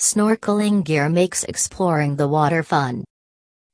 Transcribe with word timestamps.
Snorkeling 0.00 0.82
gear 0.82 1.10
makes 1.10 1.44
exploring 1.44 2.16
the 2.16 2.26
water 2.26 2.62
fun. 2.62 3.04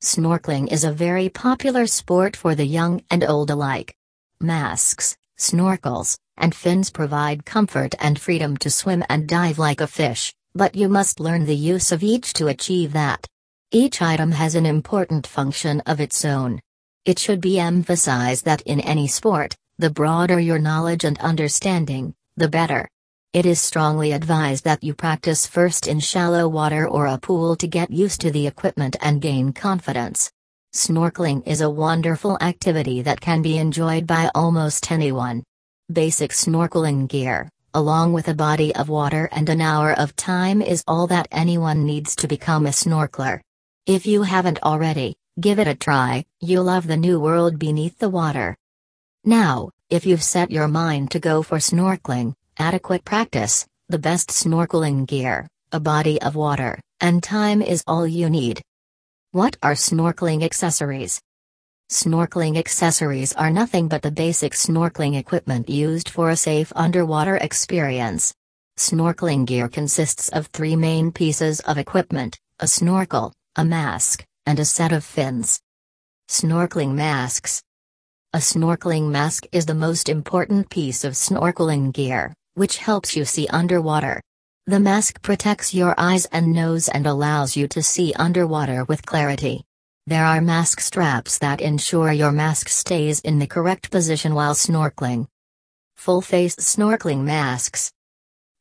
Snorkeling 0.03 0.67
is 0.73 0.83
a 0.83 0.91
very 0.91 1.29
popular 1.29 1.87
sport 1.87 2.35
for 2.35 2.57
the 2.57 2.67
young 2.67 3.01
and 3.13 3.23
old 3.23 3.49
alike. 3.49 3.95
Masks, 4.41 5.17
snorkels, 5.39 6.19
and 6.37 6.53
fins 6.53 6.91
provide 6.91 7.47
comfort 7.47 7.95
and 8.01 8.19
freedom 8.19 8.57
to 8.57 8.73
swim 8.73 9.05
and 9.09 9.29
dive 9.29 9.61
like 9.61 9.81
a 9.81 9.87
fish, 9.87 10.35
but 10.53 10.75
you 10.75 10.89
must 10.89 11.21
learn 11.21 11.47
the 11.47 11.55
use 11.55 11.93
of 11.93 12.03
each 12.03 12.33
to 12.33 12.49
achieve 12.49 12.93
that. 12.93 13.25
Each 13.71 14.03
item 14.03 14.33
has 14.33 14.57
an 14.57 14.67
important 14.67 15.29
function 15.29 15.81
of 15.87 16.01
its 16.01 16.25
own. 16.25 16.61
It 17.05 17.21
should 17.21 17.41
be 17.41 17.61
emphasized 17.61 18.45
that 18.47 18.63
in 18.63 18.81
any 18.81 19.07
sport, 19.07 19.55
the 19.79 19.91
broader 19.91 20.41
your 20.41 20.59
knowledge 20.59 21.05
and 21.05 21.21
understanding, 21.21 22.17
the 22.37 22.49
better. 22.49 22.89
It 23.37 23.45
is 23.45 23.61
strongly 23.61 24.13
advised 24.13 24.65
that 24.65 24.83
you 24.83 24.95
practice 24.95 25.47
first 25.47 25.87
in 25.87 26.01
shallow 26.01 26.49
water 26.49 26.89
or 26.89 27.07
a 27.07 27.19
pool 27.19 27.55
to 27.57 27.69
get 27.69 27.91
used 27.91 28.23
to 28.23 28.31
the 28.31 28.47
equipment 28.47 28.97
and 29.03 29.21
gain 29.21 29.53
confidence. 29.53 30.33
Snorkeling 30.75 31.47
is 31.47 31.61
a 31.61 31.69
wonderful 31.69 32.39
activity 32.41 33.03
that 33.03 33.21
can 33.21 33.43
be 33.43 33.59
enjoyed 33.59 34.07
by 34.07 34.31
almost 34.35 34.91
anyone. 34.91 35.45
Basic 35.93 36.31
snorkeling 36.31 37.09
gear, 37.09 37.51
along 37.75 38.15
with 38.15 38.29
a 38.29 38.35
body 38.35 38.75
of 38.75 38.89
water 38.89 39.29
and 39.31 39.51
an 39.51 39.61
hour 39.61 39.93
of 39.93 40.17
time, 40.17 40.63
is 40.63 40.83
all 40.89 41.07
that 41.09 41.29
anyone 41.31 41.85
needs 41.85 42.17
to 42.17 42.27
become 42.27 42.65
a 42.65 42.71
snorkeler. 42.71 43.43
If 43.85 44.07
you 44.07 44.23
haven't 44.23 44.63
already, 44.63 45.15
give 45.39 45.59
it 45.59 45.69
a 45.69 45.75
try, 45.75 46.25
you'll 46.41 46.65
love 46.65 46.87
the 46.87 46.97
new 46.97 47.21
world 47.21 47.59
beneath 47.59 47.99
the 47.99 48.09
water. 48.09 48.57
Now, 49.27 49.73
if 49.91 50.07
you've 50.07 50.23
set 50.23 50.51
your 50.51 50.69
mind 50.69 51.11
to 51.11 51.19
go 51.21 51.43
for 51.43 51.59
snorkeling, 51.59 52.33
adequate 52.59 53.05
practice, 53.05 53.67
the 53.89 53.99
best 53.99 54.31
snorkeling 54.31 55.07
gear, 55.07 55.47
a 55.73 55.81
body 55.81 56.21
of 56.23 56.35
water, 56.35 56.81
and 57.01 57.23
time 57.23 57.61
is 57.61 57.85
all 57.87 58.07
you 58.07 58.31
need. 58.31 58.63
What 59.33 59.57
are 59.63 59.75
snorkeling 59.75 60.43
accessories? 60.43 61.21
Snorkeling 61.91 62.57
accessories 62.59 63.33
are 63.35 63.51
nothing 63.51 63.89
but 63.89 64.03
the 64.03 64.11
basic 64.11 64.55
snorkeling 64.55 65.19
equipment 65.19 65.69
used 65.69 66.09
for 66.09 66.31
a 66.31 66.37
safe 66.37 66.73
underwater 66.75 67.37
experience. 67.37 68.35
Snorkeling 68.79 69.47
gear 69.47 69.69
consists 69.69 70.29
of 70.31 70.47
three 70.47 70.77
main 70.77 71.13
pieces 71.13 71.61
of 71.61 71.79
equipment 71.79 72.39
a 72.59 72.67
snorkel, 72.67 73.33
a 73.57 73.65
mask, 73.65 74.25
and 74.47 74.59
a 74.59 74.65
set 74.65 74.93
of 74.93 75.05
fins. 75.05 75.61
Snorkeling 76.29 76.95
masks. 76.95 77.63
A 78.33 78.39
snorkeling 78.39 79.11
mask 79.11 79.47
is 79.53 79.67
the 79.67 79.75
most 79.75 80.09
important 80.09 80.71
piece 80.71 81.05
of 81.05 81.13
snorkeling 81.13 81.93
gear, 81.93 82.35
which 82.57 82.79
helps 82.79 83.15
you 83.15 83.25
see 83.25 83.47
underwater. 83.49 84.21
The 84.67 84.81
mask 84.81 85.23
protects 85.23 85.73
your 85.73 85.95
eyes 85.99 86.25
and 86.33 86.53
nose 86.53 86.89
and 86.89 87.07
allows 87.07 87.57
you 87.57 87.69
to 87.69 87.83
see 87.83 88.13
underwater 88.15 88.85
with 88.85 89.07
clarity. 89.07 89.63
There 90.07 90.25
are 90.25 90.41
mask 90.41 90.81
straps 90.81 91.39
that 91.39 91.61
ensure 91.61 92.13
your 92.13 92.33
mask 92.33 92.69
stays 92.69 93.21
in 93.21 93.39
the 93.39 93.47
correct 93.47 93.91
position 93.91 94.35
while 94.35 94.55
snorkeling. 94.55 95.27
Full 95.97 96.21
face 96.21 96.57
snorkeling 96.57 97.25
masks. 97.25 97.93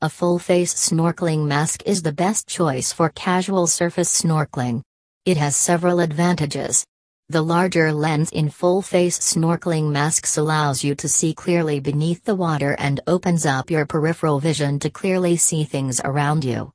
A 0.01 0.09
full 0.09 0.39
face 0.39 0.73
snorkeling 0.73 1.47
mask 1.47 1.81
is 1.85 2.01
the 2.01 2.11
best 2.11 2.47
choice 2.47 2.91
for 2.91 3.09
casual 3.09 3.65
surface 3.65 4.21
snorkeling. 4.21 4.81
It 5.25 5.37
has 5.37 5.55
several 5.55 6.01
advantages. 6.01 6.85
The 7.29 7.41
larger 7.41 7.91
lens 7.91 8.29
in 8.29 8.49
full-face 8.49 9.17
snorkeling 9.17 9.91
masks 9.91 10.37
allows 10.37 10.83
you 10.83 10.93
to 10.93 11.09
see 11.09 11.33
clearly 11.33 11.79
beneath 11.79 12.23
the 12.23 12.35
water 12.35 12.75
and 12.77 12.99
opens 13.07 13.47
up 13.47 13.71
your 13.71 13.87
peripheral 13.87 14.39
vision 14.39 14.77
to 14.81 14.91
clearly 14.91 15.35
see 15.35 15.63
things 15.63 15.99
around 16.05 16.45
you. 16.45 16.71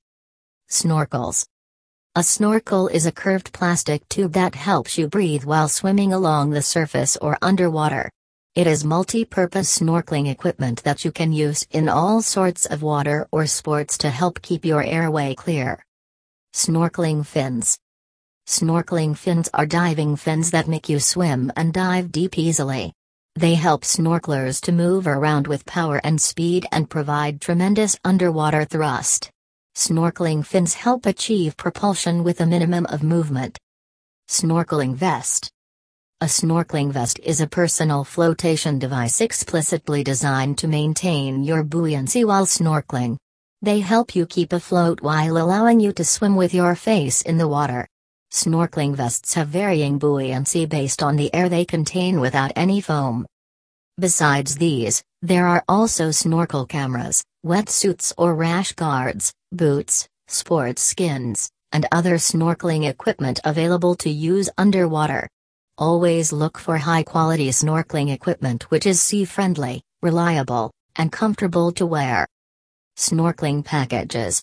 Snorkels. 0.68 1.46
A 2.16 2.24
snorkel 2.24 2.88
is 2.88 3.06
a 3.06 3.12
curved 3.12 3.52
plastic 3.52 4.08
tube 4.08 4.32
that 4.32 4.56
helps 4.56 4.98
you 4.98 5.06
breathe 5.06 5.44
while 5.44 5.68
swimming 5.68 6.12
along 6.12 6.50
the 6.50 6.62
surface 6.62 7.16
or 7.18 7.38
underwater. 7.40 8.10
It 8.56 8.66
is 8.66 8.84
multi-purpose 8.84 9.78
snorkeling 9.78 10.28
equipment 10.28 10.82
that 10.82 11.04
you 11.04 11.12
can 11.12 11.32
use 11.32 11.64
in 11.70 11.88
all 11.88 12.22
sorts 12.22 12.66
of 12.66 12.82
water 12.82 13.28
or 13.30 13.46
sports 13.46 13.96
to 13.98 14.10
help 14.10 14.42
keep 14.42 14.64
your 14.64 14.82
airway 14.82 15.36
clear. 15.36 15.84
Snorkeling 16.52 17.24
fins. 17.24 17.78
Snorkeling 18.50 19.16
fins 19.16 19.48
are 19.54 19.64
diving 19.64 20.16
fins 20.16 20.50
that 20.50 20.66
make 20.66 20.88
you 20.88 20.98
swim 20.98 21.52
and 21.54 21.72
dive 21.72 22.10
deep 22.10 22.36
easily. 22.36 22.92
They 23.36 23.54
help 23.54 23.82
snorkelers 23.82 24.60
to 24.62 24.72
move 24.72 25.06
around 25.06 25.46
with 25.46 25.64
power 25.66 26.00
and 26.02 26.20
speed 26.20 26.66
and 26.72 26.90
provide 26.90 27.40
tremendous 27.40 27.96
underwater 28.04 28.64
thrust. 28.64 29.30
Snorkeling 29.76 30.44
fins 30.44 30.74
help 30.74 31.06
achieve 31.06 31.56
propulsion 31.56 32.24
with 32.24 32.40
a 32.40 32.46
minimum 32.46 32.86
of 32.86 33.04
movement. 33.04 33.56
Snorkeling 34.28 34.96
vest. 34.96 35.48
A 36.20 36.26
snorkeling 36.26 36.90
vest 36.90 37.20
is 37.20 37.40
a 37.40 37.46
personal 37.46 38.02
flotation 38.02 38.80
device 38.80 39.20
explicitly 39.20 40.02
designed 40.02 40.58
to 40.58 40.66
maintain 40.66 41.44
your 41.44 41.62
buoyancy 41.62 42.24
while 42.24 42.46
snorkeling. 42.46 43.16
They 43.62 43.78
help 43.78 44.16
you 44.16 44.26
keep 44.26 44.52
afloat 44.52 45.02
while 45.02 45.38
allowing 45.38 45.78
you 45.78 45.92
to 45.92 46.04
swim 46.04 46.34
with 46.34 46.52
your 46.52 46.74
face 46.74 47.22
in 47.22 47.38
the 47.38 47.46
water. 47.46 47.86
Snorkeling 48.32 48.94
vests 48.94 49.34
have 49.34 49.48
varying 49.48 49.98
buoyancy 49.98 50.64
based 50.64 51.02
on 51.02 51.16
the 51.16 51.34
air 51.34 51.48
they 51.48 51.64
contain 51.64 52.20
without 52.20 52.52
any 52.54 52.80
foam. 52.80 53.26
Besides 53.98 54.54
these, 54.54 55.02
there 55.20 55.46
are 55.46 55.64
also 55.68 56.12
snorkel 56.12 56.64
cameras, 56.64 57.24
wetsuits 57.44 58.12
or 58.16 58.34
rash 58.34 58.72
guards, 58.72 59.32
boots, 59.50 60.08
sports 60.28 60.80
skins, 60.80 61.50
and 61.72 61.86
other 61.90 62.14
snorkeling 62.14 62.88
equipment 62.88 63.40
available 63.44 63.96
to 63.96 64.10
use 64.10 64.48
underwater. 64.56 65.28
Always 65.76 66.32
look 66.32 66.56
for 66.56 66.78
high 66.78 67.02
quality 67.02 67.48
snorkeling 67.48 68.12
equipment 68.12 68.70
which 68.70 68.86
is 68.86 69.02
sea 69.02 69.24
friendly, 69.24 69.82
reliable, 70.02 70.70
and 70.96 71.10
comfortable 71.10 71.72
to 71.72 71.84
wear. 71.84 72.28
Snorkeling 72.96 73.64
packages. 73.64 74.42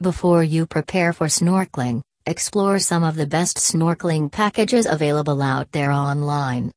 Before 0.00 0.44
you 0.44 0.66
prepare 0.66 1.12
for 1.12 1.26
snorkeling, 1.26 2.02
Explore 2.28 2.78
some 2.78 3.04
of 3.04 3.16
the 3.16 3.26
best 3.26 3.56
snorkeling 3.56 4.30
packages 4.30 4.84
available 4.84 5.40
out 5.40 5.72
there 5.72 5.90
online. 5.90 6.70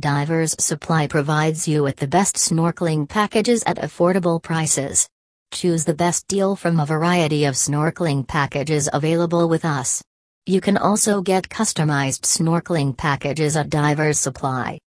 Divers 0.00 0.56
Supply 0.58 1.08
provides 1.08 1.68
you 1.68 1.82
with 1.82 1.96
the 1.96 2.08
best 2.08 2.36
snorkeling 2.36 3.06
packages 3.06 3.62
at 3.66 3.76
affordable 3.76 4.42
prices. 4.42 5.06
Choose 5.52 5.84
the 5.84 5.92
best 5.92 6.26
deal 6.26 6.56
from 6.56 6.80
a 6.80 6.86
variety 6.86 7.44
of 7.44 7.54
snorkeling 7.54 8.26
packages 8.26 8.88
available 8.90 9.46
with 9.46 9.66
us. 9.66 10.02
You 10.46 10.62
can 10.62 10.78
also 10.78 11.20
get 11.20 11.50
customized 11.50 12.22
snorkeling 12.22 12.96
packages 12.96 13.56
at 13.56 13.68
Divers 13.68 14.18
Supply. 14.18 14.78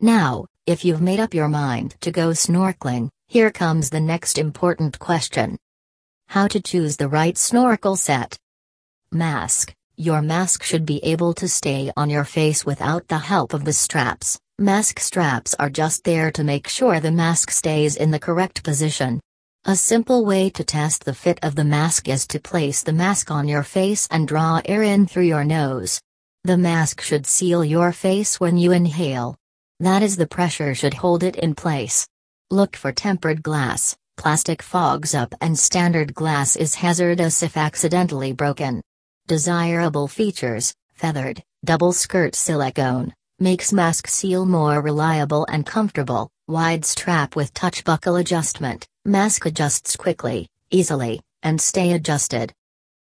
Now, 0.00 0.44
if 0.66 0.84
you've 0.84 1.00
made 1.00 1.18
up 1.18 1.32
your 1.32 1.48
mind 1.48 1.96
to 2.02 2.12
go 2.12 2.32
snorkeling, 2.32 3.08
here 3.26 3.50
comes 3.50 3.88
the 3.88 4.00
next 4.00 4.36
important 4.36 4.98
question. 4.98 5.56
How 6.26 6.46
to 6.48 6.60
choose 6.60 6.98
the 6.98 7.08
right 7.08 7.38
snorkel 7.38 7.96
set. 7.96 8.36
Mask 9.12 9.72
Your 9.96 10.20
mask 10.20 10.64
should 10.64 10.84
be 10.84 11.02
able 11.04 11.32
to 11.34 11.46
stay 11.46 11.92
on 11.96 12.10
your 12.10 12.24
face 12.24 12.66
without 12.66 13.06
the 13.06 13.18
help 13.18 13.54
of 13.54 13.64
the 13.64 13.72
straps. 13.72 14.36
Mask 14.58 14.98
straps 14.98 15.54
are 15.60 15.70
just 15.70 16.02
there 16.02 16.32
to 16.32 16.42
make 16.42 16.66
sure 16.66 16.98
the 16.98 17.12
mask 17.12 17.52
stays 17.52 17.94
in 17.94 18.10
the 18.10 18.18
correct 18.18 18.64
position. 18.64 19.20
A 19.64 19.76
simple 19.76 20.24
way 20.24 20.50
to 20.50 20.64
test 20.64 21.04
the 21.04 21.14
fit 21.14 21.38
of 21.42 21.54
the 21.54 21.64
mask 21.64 22.08
is 22.08 22.26
to 22.26 22.40
place 22.40 22.82
the 22.82 22.92
mask 22.92 23.30
on 23.30 23.46
your 23.46 23.62
face 23.62 24.08
and 24.10 24.26
draw 24.26 24.60
air 24.64 24.82
in 24.82 25.06
through 25.06 25.24
your 25.24 25.44
nose. 25.44 26.00
The 26.42 26.58
mask 26.58 27.00
should 27.00 27.26
seal 27.26 27.64
your 27.64 27.92
face 27.92 28.40
when 28.40 28.58
you 28.58 28.72
inhale. 28.72 29.36
That 29.78 30.02
is, 30.02 30.16
the 30.16 30.26
pressure 30.26 30.74
should 30.74 30.94
hold 30.94 31.22
it 31.22 31.36
in 31.36 31.54
place. 31.54 32.08
Look 32.50 32.74
for 32.76 32.90
tempered 32.90 33.42
glass, 33.42 33.96
plastic 34.16 34.62
fogs 34.62 35.14
up, 35.14 35.32
and 35.40 35.56
standard 35.56 36.12
glass 36.12 36.56
is 36.56 36.74
hazardous 36.74 37.42
if 37.42 37.56
accidentally 37.56 38.32
broken. 38.32 38.82
Desirable 39.28 40.06
features 40.06 40.72
feathered, 40.94 41.42
double 41.64 41.92
skirt 41.92 42.36
silicone, 42.36 43.12
makes 43.40 43.72
mask 43.72 44.06
seal 44.06 44.46
more 44.46 44.80
reliable 44.80 45.44
and 45.50 45.66
comfortable, 45.66 46.30
wide 46.46 46.84
strap 46.84 47.34
with 47.34 47.52
touch 47.52 47.82
buckle 47.82 48.16
adjustment, 48.16 48.86
mask 49.04 49.44
adjusts 49.46 49.96
quickly, 49.96 50.48
easily, 50.70 51.20
and 51.42 51.60
stay 51.60 51.92
adjusted. 51.92 52.52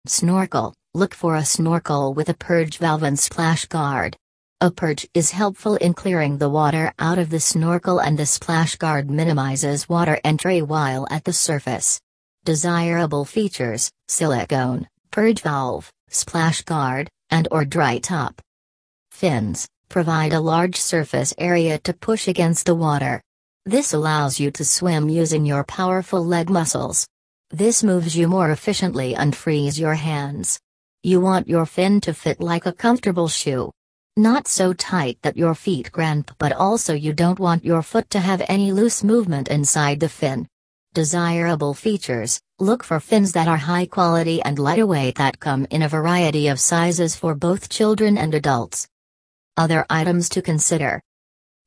Snorkel 0.08 0.74
Look 0.96 1.14
for 1.14 1.36
a 1.36 1.46
snorkel 1.46 2.16
with 2.16 2.30
a 2.30 2.34
purge 2.34 2.80
valve 2.80 3.04
and 3.04 3.20
splash 3.20 3.68
guard. 3.68 4.18
A 4.62 4.72
purge 4.72 5.08
is 5.14 5.30
helpful 5.30 5.76
in 5.76 5.94
clearing 5.94 6.40
the 6.40 6.50
water 6.50 6.92
out 6.98 7.20
of 7.20 7.30
the 7.30 7.40
snorkel 7.40 8.00
and 8.00 8.18
the 8.18 8.26
splash 8.26 8.76
guard 8.78 9.12
minimizes 9.12 9.88
water 9.88 10.20
entry 10.24 10.64
while 10.64 11.06
at 11.12 11.26
the 11.26 11.34
surface. 11.34 12.02
Desirable 12.46 13.24
features 13.24 13.92
silicone, 14.08 14.88
purge 15.12 15.42
valve, 15.42 15.92
splash 16.10 16.62
guard, 16.64 17.10
and 17.30 17.48
or 17.52 17.66
dry 17.66 18.00
top. 18.00 18.42
Fins 19.12 19.68
provide 19.90 20.34
a 20.34 20.40
large 20.40 20.76
surface 20.76 21.34
area 21.38 21.80
to 21.80 21.94
push 21.94 22.28
against 22.28 22.66
the 22.66 22.76
water. 22.76 23.22
This 23.66 23.94
allows 23.94 24.40
you 24.40 24.52
to 24.52 24.64
swim 24.64 25.10
using 25.10 25.46
your 25.46 25.64
powerful 25.64 26.24
leg 26.24 26.50
muscles. 26.50 27.08
This 27.50 27.84
moves 27.84 28.16
you 28.16 28.28
more 28.28 28.52
efficiently 28.52 29.16
and 29.16 29.36
frees 29.36 29.80
your 29.80 29.96
hands. 29.96 30.60
You 31.04 31.22
want 31.22 31.48
your 31.48 31.66
fin 31.66 32.02
to 32.02 32.14
fit 32.14 32.40
like 32.40 32.66
a 32.66 32.74
comfortable 32.74 33.28
shoe. 33.28 33.72
Not 34.16 34.48
so 34.48 34.74
tight 34.74 35.18
that 35.22 35.38
your 35.38 35.56
feet 35.56 35.92
cramp, 35.92 36.32
but 36.38 36.52
also 36.52 36.94
you 36.94 37.14
don't 37.14 37.40
want 37.40 37.64
your 37.64 37.82
foot 37.82 38.10
to 38.12 38.20
have 38.20 38.44
any 38.48 38.72
loose 38.72 39.04
movement 39.04 39.48
inside 39.48 40.00
the 40.00 40.10
fin. 40.10 40.48
Desirable 40.94 41.76
features 41.76 42.40
Look 42.62 42.84
for 42.84 43.00
fins 43.00 43.32
that 43.34 43.48
are 43.48 43.58
high 43.58 43.86
quality 43.86 44.42
and 44.42 44.58
lightweight 44.58 45.16
that 45.16 45.40
come 45.40 45.68
in 45.70 45.84
a 45.84 45.88
variety 45.88 46.48
of 46.48 46.60
sizes 46.60 47.16
for 47.16 47.36
both 47.36 47.70
children 47.70 48.18
and 48.18 48.34
adults. 48.34 48.88
Other 49.56 49.86
items 49.90 50.30
to 50.30 50.42
consider 50.42 51.00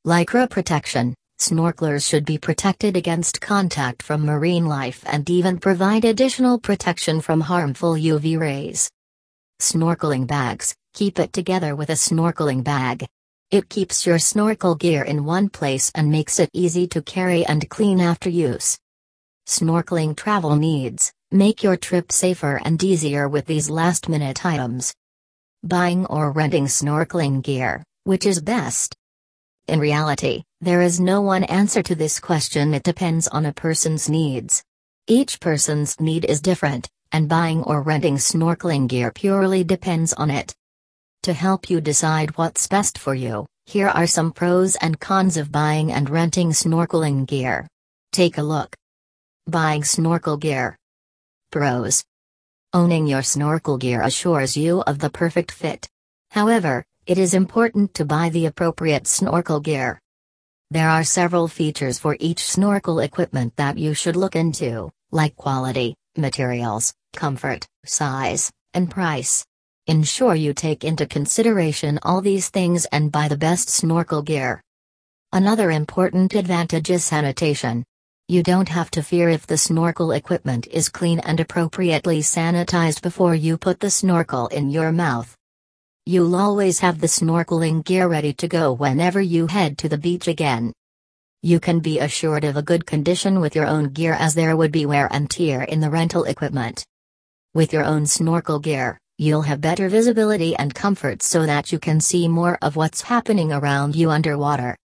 Lycra 0.05 0.49
protection 0.49 1.15
Snorkelers 1.39 2.07
should 2.07 2.25
be 2.25 2.37
protected 2.37 2.97
against 2.97 3.41
contact 3.41 4.03
from 4.03 4.25
marine 4.25 4.65
life 4.65 5.03
and 5.05 5.29
even 5.29 5.57
provide 5.57 6.05
additional 6.05 6.59
protection 6.59 7.21
from 7.21 7.41
harmful 7.41 7.93
UV 7.93 8.37
rays. 8.37 8.89
Snorkeling 9.61 10.27
bags 10.27 10.75
keep 10.93 11.17
it 11.17 11.33
together 11.33 11.75
with 11.75 11.89
a 11.89 11.93
snorkeling 11.93 12.63
bag. 12.63 13.05
It 13.51 13.69
keeps 13.69 14.05
your 14.05 14.19
snorkel 14.19 14.75
gear 14.75 15.01
in 15.01 15.25
one 15.25 15.49
place 15.49 15.91
and 15.95 16.11
makes 16.11 16.39
it 16.39 16.49
easy 16.53 16.87
to 16.87 17.01
carry 17.01 17.45
and 17.45 17.69
clean 17.69 17.99
after 17.99 18.29
use. 18.29 18.77
Snorkeling 19.47 20.15
travel 20.15 20.55
needs 20.55 21.11
make 21.33 21.63
your 21.63 21.75
trip 21.75 22.11
safer 22.11 22.61
and 22.63 22.81
easier 22.83 23.27
with 23.27 23.47
these 23.47 23.67
last 23.67 24.07
minute 24.07 24.45
items. 24.45 24.93
Buying 25.63 26.05
or 26.05 26.31
renting 26.31 26.65
snorkeling 26.65 27.41
gear, 27.41 27.83
which 28.03 28.27
is 28.27 28.39
best? 28.39 28.95
In 29.67 29.79
reality, 29.79 30.43
there 30.61 30.81
is 30.83 30.99
no 30.99 31.21
one 31.21 31.43
answer 31.45 31.81
to 31.81 31.95
this 31.95 32.19
question, 32.19 32.75
it 32.75 32.83
depends 32.83 33.27
on 33.27 33.47
a 33.47 33.53
person's 33.53 34.07
needs. 34.07 34.63
Each 35.07 35.39
person's 35.39 35.99
need 35.99 36.23
is 36.23 36.39
different, 36.39 36.87
and 37.11 37.27
buying 37.27 37.63
or 37.63 37.81
renting 37.81 38.17
snorkeling 38.17 38.87
gear 38.87 39.11
purely 39.11 39.63
depends 39.63 40.13
on 40.13 40.29
it. 40.29 40.53
To 41.23 41.33
help 41.33 41.69
you 41.69 41.81
decide 41.81 42.37
what's 42.37 42.67
best 42.67 42.99
for 42.99 43.15
you, 43.15 43.47
here 43.65 43.87
are 43.87 44.07
some 44.07 44.31
pros 44.31 44.75
and 44.75 44.99
cons 44.99 45.35
of 45.35 45.51
buying 45.51 45.91
and 45.91 46.09
renting 46.09 46.51
snorkeling 46.51 47.25
gear. 47.25 47.67
Take 48.11 48.37
a 48.37 48.43
look. 48.43 48.75
Buying 49.47 49.83
snorkel 49.83 50.37
gear. 50.37 50.77
Pros. 51.51 52.05
Owning 52.71 53.07
your 53.07 53.21
snorkel 53.21 53.77
gear 53.77 54.01
assures 54.01 54.55
you 54.55 54.79
of 54.87 54.99
the 54.99 55.09
perfect 55.09 55.51
fit. 55.51 55.89
However, 56.31 56.85
it 57.05 57.17
is 57.17 57.33
important 57.33 57.93
to 57.95 58.05
buy 58.05 58.29
the 58.29 58.45
appropriate 58.45 59.05
snorkel 59.05 59.59
gear. 59.59 59.99
There 60.71 60.89
are 60.89 61.03
several 61.03 61.49
features 61.49 61.99
for 61.99 62.15
each 62.21 62.39
snorkel 62.39 63.01
equipment 63.01 63.53
that 63.57 63.77
you 63.77 63.93
should 63.93 64.15
look 64.15 64.37
into, 64.37 64.89
like 65.11 65.35
quality, 65.35 65.97
materials, 66.15 66.93
comfort, 67.13 67.67
size, 67.85 68.49
and 68.73 68.89
price. 68.89 69.45
Ensure 69.87 70.35
you 70.35 70.53
take 70.53 70.85
into 70.85 71.05
consideration 71.05 71.99
all 72.03 72.21
these 72.21 72.47
things 72.47 72.85
and 72.93 73.11
buy 73.11 73.27
the 73.27 73.35
best 73.35 73.67
snorkel 73.67 74.21
gear. 74.21 74.63
Another 75.33 75.69
important 75.69 76.33
advantage 76.33 76.89
is 76.89 77.03
sanitation. 77.03 77.83
You 78.29 78.41
don't 78.41 78.69
have 78.69 78.89
to 78.91 79.03
fear 79.03 79.27
if 79.27 79.45
the 79.45 79.57
snorkel 79.57 80.13
equipment 80.13 80.65
is 80.67 80.87
clean 80.87 81.19
and 81.19 81.41
appropriately 81.41 82.21
sanitized 82.21 83.01
before 83.01 83.35
you 83.35 83.57
put 83.57 83.81
the 83.81 83.91
snorkel 83.91 84.47
in 84.47 84.69
your 84.69 84.93
mouth. 84.93 85.35
You'll 86.05 86.33
always 86.33 86.79
have 86.79 87.01
the 87.01 87.07
snorkeling 87.07 87.83
gear 87.83 88.07
ready 88.07 88.31
to 88.35 88.47
go 88.47 88.71
whenever 88.71 89.19
you 89.19 89.47
head 89.47 89.77
to 89.79 89.89
the 89.89 89.97
beach 89.97 90.29
again. 90.29 90.71
You 91.41 91.59
can 91.59 91.81
be 91.81 91.99
assured 91.99 92.45
of 92.45 92.55
a 92.55 92.61
good 92.61 92.85
condition 92.85 93.41
with 93.41 93.57
your 93.57 93.67
own 93.67 93.89
gear 93.89 94.13
as 94.13 94.35
there 94.35 94.55
would 94.55 94.71
be 94.71 94.85
wear 94.85 95.09
and 95.11 95.29
tear 95.29 95.63
in 95.63 95.81
the 95.81 95.89
rental 95.89 96.23
equipment. 96.23 96.85
With 97.53 97.73
your 97.73 97.83
own 97.83 98.05
snorkel 98.05 98.59
gear, 98.59 98.97
you'll 99.17 99.41
have 99.41 99.59
better 99.59 99.89
visibility 99.89 100.55
and 100.55 100.73
comfort 100.73 101.23
so 101.23 101.45
that 101.45 101.73
you 101.73 101.77
can 101.77 101.99
see 101.99 102.29
more 102.29 102.57
of 102.61 102.77
what's 102.77 103.01
happening 103.01 103.51
around 103.51 103.97
you 103.97 104.11
underwater. 104.11 104.77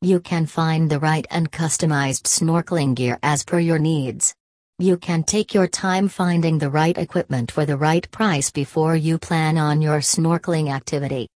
You 0.00 0.20
can 0.20 0.46
find 0.46 0.88
the 0.88 1.00
right 1.00 1.26
and 1.28 1.50
customized 1.50 2.22
snorkeling 2.22 2.94
gear 2.94 3.18
as 3.20 3.42
per 3.42 3.58
your 3.58 3.80
needs. 3.80 4.32
You 4.78 4.96
can 4.96 5.24
take 5.24 5.54
your 5.54 5.66
time 5.66 6.06
finding 6.06 6.56
the 6.56 6.70
right 6.70 6.96
equipment 6.96 7.50
for 7.50 7.66
the 7.66 7.76
right 7.76 8.08
price 8.12 8.52
before 8.52 8.94
you 8.94 9.18
plan 9.18 9.58
on 9.58 9.82
your 9.82 9.98
snorkeling 9.98 10.72
activity. 10.72 11.26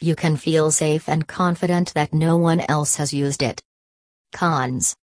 You 0.00 0.16
can 0.16 0.38
feel 0.38 0.70
safe 0.70 1.10
and 1.10 1.28
confident 1.28 1.92
that 1.92 2.14
no 2.14 2.38
one 2.38 2.60
else 2.70 2.96
has 2.96 3.12
used 3.12 3.42
it. 3.42 3.60
Cons 4.32 4.96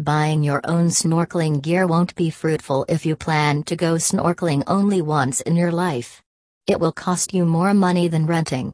Buying 0.00 0.42
your 0.42 0.60
own 0.64 0.88
snorkeling 0.88 1.62
gear 1.62 1.86
won't 1.86 2.16
be 2.16 2.30
fruitful 2.30 2.84
if 2.88 3.06
you 3.06 3.14
plan 3.14 3.62
to 3.62 3.76
go 3.76 3.94
snorkeling 3.94 4.64
only 4.66 5.02
once 5.02 5.40
in 5.42 5.54
your 5.54 5.70
life. 5.70 6.20
It 6.66 6.80
will 6.80 6.90
cost 6.90 7.32
you 7.32 7.44
more 7.44 7.74
money 7.74 8.08
than 8.08 8.26
renting. 8.26 8.72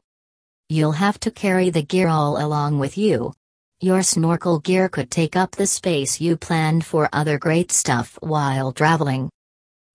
You'll 0.67 0.93
have 0.93 1.19
to 1.19 1.29
carry 1.29 1.69
the 1.69 1.83
gear 1.83 2.07
all 2.07 2.43
along 2.43 2.79
with 2.79 2.97
you, 2.97 3.33
your 3.83 4.03
snorkel 4.03 4.59
gear 4.59 4.87
could 4.87 5.09
take 5.09 5.35
up 5.35 5.49
the 5.51 5.65
space 5.65 6.21
you 6.21 6.37
planned 6.37 6.85
for 6.85 7.09
other 7.11 7.39
great 7.39 7.71
stuff 7.71 8.15
while 8.21 8.71
traveling. 8.71 9.27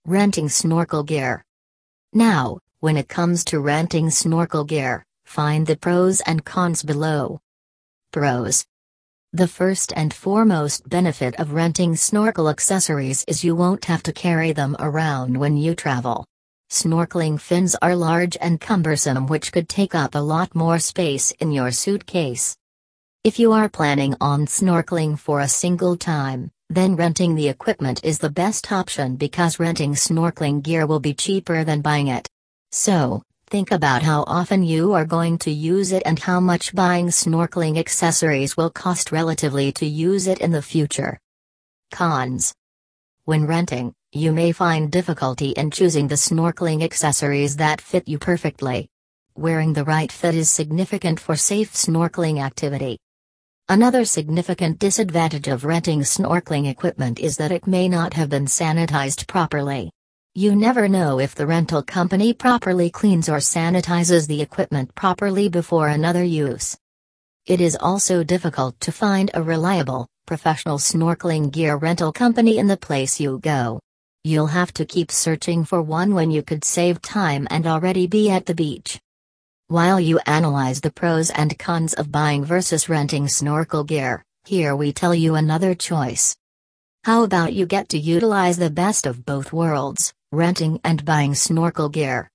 Renting 0.04 0.48
snorkel 0.48 1.04
gear. 1.04 1.44
Now, 2.12 2.58
when 2.80 2.96
it 2.96 3.08
comes 3.08 3.44
to 3.44 3.60
renting 3.60 4.10
snorkel 4.10 4.64
gear, 4.64 5.04
find 5.24 5.64
the 5.68 5.76
pros 5.76 6.20
and 6.22 6.44
cons 6.44 6.82
below. 6.82 7.38
Pros. 8.12 8.66
The 9.32 9.46
first 9.46 9.92
and 9.94 10.12
foremost 10.12 10.88
benefit 10.88 11.38
of 11.38 11.52
renting 11.52 11.94
snorkel 11.94 12.48
accessories 12.48 13.24
is 13.28 13.44
you 13.44 13.54
won't 13.54 13.84
have 13.84 14.02
to 14.02 14.12
carry 14.12 14.50
them 14.50 14.74
around 14.80 15.38
when 15.38 15.56
you 15.56 15.76
travel. 15.76 16.26
Snorkeling 16.70 17.40
fins 17.40 17.76
are 17.80 17.94
large 17.94 18.36
and 18.40 18.60
cumbersome, 18.60 19.28
which 19.28 19.52
could 19.52 19.68
take 19.68 19.94
up 19.94 20.16
a 20.16 20.18
lot 20.34 20.56
more 20.56 20.80
space 20.80 21.30
in 21.38 21.52
your 21.52 21.70
suitcase. 21.70 22.56
If 23.26 23.40
you 23.40 23.50
are 23.50 23.68
planning 23.68 24.14
on 24.20 24.46
snorkeling 24.46 25.18
for 25.18 25.40
a 25.40 25.48
single 25.48 25.96
time, 25.96 26.48
then 26.70 26.94
renting 26.94 27.34
the 27.34 27.48
equipment 27.48 28.04
is 28.04 28.20
the 28.20 28.30
best 28.30 28.70
option 28.70 29.16
because 29.16 29.58
renting 29.58 29.94
snorkeling 29.94 30.62
gear 30.62 30.86
will 30.86 31.00
be 31.00 31.12
cheaper 31.12 31.64
than 31.64 31.80
buying 31.80 32.06
it. 32.06 32.28
So, 32.70 33.24
think 33.50 33.72
about 33.72 34.04
how 34.04 34.22
often 34.28 34.62
you 34.62 34.92
are 34.92 35.04
going 35.04 35.38
to 35.38 35.50
use 35.50 35.90
it 35.90 36.04
and 36.06 36.20
how 36.20 36.38
much 36.38 36.72
buying 36.72 37.08
snorkeling 37.08 37.80
accessories 37.80 38.56
will 38.56 38.70
cost 38.70 39.10
relatively 39.10 39.72
to 39.72 39.86
use 39.86 40.28
it 40.28 40.38
in 40.38 40.52
the 40.52 40.62
future. 40.62 41.18
Cons 41.90 42.54
When 43.24 43.44
renting, 43.44 43.92
you 44.12 44.30
may 44.30 44.52
find 44.52 44.92
difficulty 44.92 45.50
in 45.50 45.72
choosing 45.72 46.06
the 46.06 46.14
snorkeling 46.14 46.84
accessories 46.84 47.56
that 47.56 47.80
fit 47.80 48.06
you 48.06 48.20
perfectly. 48.20 48.88
Wearing 49.34 49.72
the 49.72 49.84
right 49.84 50.12
fit 50.12 50.36
is 50.36 50.48
significant 50.48 51.18
for 51.18 51.34
safe 51.34 51.72
snorkeling 51.72 52.40
activity. 52.40 53.00
Another 53.68 54.04
significant 54.04 54.78
disadvantage 54.78 55.48
of 55.48 55.64
renting 55.64 56.02
snorkeling 56.02 56.70
equipment 56.70 57.18
is 57.18 57.36
that 57.38 57.50
it 57.50 57.66
may 57.66 57.88
not 57.88 58.14
have 58.14 58.28
been 58.28 58.46
sanitized 58.46 59.26
properly. 59.26 59.90
You 60.36 60.54
never 60.54 60.86
know 60.86 61.18
if 61.18 61.34
the 61.34 61.48
rental 61.48 61.82
company 61.82 62.32
properly 62.32 62.90
cleans 62.90 63.28
or 63.28 63.38
sanitizes 63.38 64.28
the 64.28 64.40
equipment 64.40 64.94
properly 64.94 65.48
before 65.48 65.88
another 65.88 66.22
use. 66.22 66.78
It 67.44 67.60
is 67.60 67.76
also 67.80 68.22
difficult 68.22 68.78
to 68.82 68.92
find 68.92 69.32
a 69.34 69.42
reliable, 69.42 70.06
professional 70.26 70.78
snorkeling 70.78 71.50
gear 71.50 71.74
rental 71.74 72.12
company 72.12 72.58
in 72.58 72.68
the 72.68 72.76
place 72.76 73.18
you 73.18 73.40
go. 73.40 73.80
You'll 74.22 74.46
have 74.46 74.72
to 74.74 74.84
keep 74.84 75.10
searching 75.10 75.64
for 75.64 75.82
one 75.82 76.14
when 76.14 76.30
you 76.30 76.44
could 76.44 76.62
save 76.62 77.02
time 77.02 77.48
and 77.50 77.66
already 77.66 78.06
be 78.06 78.30
at 78.30 78.46
the 78.46 78.54
beach. 78.54 79.00
While 79.68 79.98
you 79.98 80.20
analyze 80.26 80.80
the 80.80 80.92
pros 80.92 81.28
and 81.30 81.58
cons 81.58 81.92
of 81.92 82.12
buying 82.12 82.44
versus 82.44 82.88
renting 82.88 83.26
snorkel 83.26 83.82
gear, 83.82 84.24
here 84.44 84.76
we 84.76 84.92
tell 84.92 85.12
you 85.12 85.34
another 85.34 85.74
choice. 85.74 86.36
How 87.02 87.24
about 87.24 87.52
you 87.52 87.66
get 87.66 87.88
to 87.88 87.98
utilize 87.98 88.58
the 88.58 88.70
best 88.70 89.06
of 89.06 89.26
both 89.26 89.52
worlds, 89.52 90.14
renting 90.30 90.78
and 90.84 91.04
buying 91.04 91.34
snorkel 91.34 91.88
gear? 91.88 92.30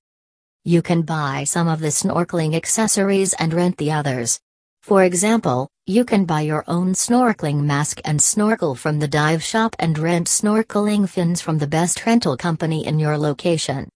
You 0.66 0.82
can 0.82 1.00
buy 1.00 1.44
some 1.44 1.68
of 1.68 1.80
the 1.80 1.88
snorkeling 1.88 2.54
accessories 2.54 3.32
and 3.32 3.54
rent 3.54 3.78
the 3.78 3.92
others. 3.92 4.38
For 4.82 5.02
example, 5.02 5.70
you 5.86 6.04
can 6.04 6.26
buy 6.26 6.42
your 6.42 6.64
own 6.68 6.92
snorkeling 6.92 7.62
mask 7.62 7.98
and 8.04 8.20
snorkel 8.20 8.74
from 8.74 8.98
the 8.98 9.08
dive 9.08 9.42
shop 9.42 9.74
and 9.78 9.98
rent 9.98 10.26
snorkeling 10.26 11.08
fins 11.08 11.40
from 11.40 11.56
the 11.56 11.66
best 11.66 12.04
rental 12.04 12.36
company 12.36 12.86
in 12.86 12.98
your 12.98 13.16
location. 13.16 13.88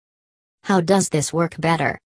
How 0.64 0.80
does 0.80 1.10
this 1.10 1.34
work 1.34 1.54
better? 1.58 1.98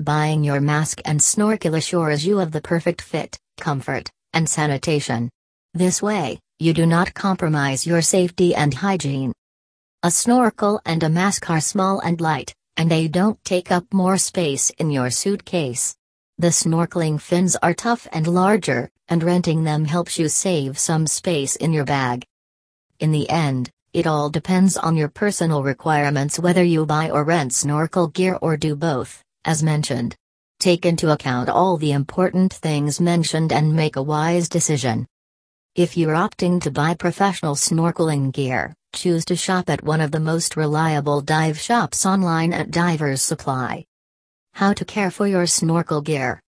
Buying 0.00 0.44
your 0.44 0.60
mask 0.60 1.00
and 1.06 1.22
snorkel 1.22 1.74
assures 1.74 2.26
you 2.26 2.38
of 2.38 2.52
the 2.52 2.60
perfect 2.60 3.00
fit, 3.00 3.38
comfort, 3.56 4.10
and 4.34 4.46
sanitation. 4.46 5.30
This 5.72 6.02
way, 6.02 6.38
you 6.58 6.74
do 6.74 6.84
not 6.84 7.14
compromise 7.14 7.86
your 7.86 8.02
safety 8.02 8.54
and 8.54 8.74
hygiene. 8.74 9.32
A 10.02 10.10
snorkel 10.10 10.82
and 10.84 11.02
a 11.02 11.08
mask 11.08 11.48
are 11.48 11.62
small 11.62 12.00
and 12.00 12.20
light, 12.20 12.54
and 12.76 12.90
they 12.90 13.08
don't 13.08 13.42
take 13.42 13.72
up 13.72 13.86
more 13.90 14.18
space 14.18 14.68
in 14.78 14.90
your 14.90 15.08
suitcase. 15.08 15.96
The 16.36 16.48
snorkeling 16.48 17.18
fins 17.18 17.56
are 17.56 17.72
tough 17.72 18.06
and 18.12 18.26
larger, 18.26 18.90
and 19.08 19.22
renting 19.22 19.64
them 19.64 19.86
helps 19.86 20.18
you 20.18 20.28
save 20.28 20.78
some 20.78 21.06
space 21.06 21.56
in 21.56 21.72
your 21.72 21.86
bag. 21.86 22.26
In 23.00 23.12
the 23.12 23.30
end, 23.30 23.70
It 23.96 24.06
all 24.06 24.28
depends 24.28 24.76
on 24.76 24.94
your 24.94 25.08
personal 25.08 25.62
requirements 25.62 26.38
whether 26.38 26.62
you 26.62 26.84
buy 26.84 27.08
or 27.08 27.24
rent 27.24 27.54
snorkel 27.54 28.08
gear 28.08 28.38
or 28.42 28.58
do 28.58 28.76
both, 28.76 29.24
as 29.46 29.62
mentioned. 29.62 30.14
Take 30.60 30.84
into 30.84 31.12
account 31.12 31.48
all 31.48 31.78
the 31.78 31.92
important 31.92 32.52
things 32.52 33.00
mentioned 33.00 33.52
and 33.52 33.74
make 33.74 33.96
a 33.96 34.02
wise 34.02 34.48
decision. 34.48 35.06
If 35.74 35.96
you're 35.96 36.14
opting 36.14 36.60
to 36.62 36.70
buy 36.70 36.94
professional 36.94 37.54
snorkeling 37.54 38.32
gear, 38.32 38.74
choose 38.94 39.24
to 39.26 39.36
shop 39.36 39.68
at 39.68 39.84
one 39.84 40.00
of 40.00 40.10
the 40.10 40.20
most 40.20 40.56
reliable 40.56 41.20
dive 41.20 41.58
shops 41.58 42.06
online 42.06 42.52
at 42.52 42.70
Divers 42.70 43.22
Supply. 43.22 43.84
How 44.54 44.72
to 44.72 44.84
care 44.84 45.10
for 45.10 45.26
your 45.26 45.46
snorkel 45.46 46.00
gear. 46.00 46.40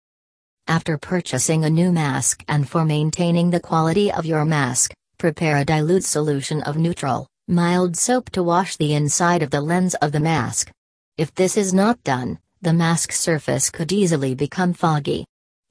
After 0.67 0.97
purchasing 0.97 1.65
a 1.65 1.71
new 1.71 1.93
mask 1.93 2.43
and 2.49 2.69
for 2.69 2.85
maintaining 2.85 3.51
the 3.51 3.61
quality 3.61 4.11
of 4.11 4.27
your 4.27 4.47
mask, 4.47 4.95
prepare 5.19 5.59
a 5.59 5.65
dilute 5.65 6.05
solution 6.05 6.63
of 6.63 6.79
neutral, 6.79 7.29
mild 7.49 7.97
soap 7.97 8.31
to 8.31 8.43
wash 8.43 8.77
the 8.77 8.95
inside 8.95 9.43
of 9.43 9.51
the 9.51 9.61
lens 9.61 9.95
of 9.97 10.13
the 10.13 10.21
mask. 10.21 10.71
If 11.19 11.35
this 11.35 11.59
is 11.59 11.75
not 11.75 12.03
done, 12.03 12.39
the 12.61 12.73
mask 12.73 13.13
surface 13.13 13.71
could 13.71 13.93
easily 13.93 14.35
become 14.35 14.73
foggy. 14.73 15.25